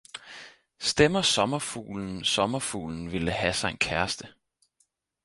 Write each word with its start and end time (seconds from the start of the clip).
Stemmer 0.79 1.21
sommerfuglensommerfuglen 1.21 3.11
ville 3.11 3.31
have 3.31 3.53
sig 3.53 3.69
en 3.69 3.77
kæreste 3.77 4.29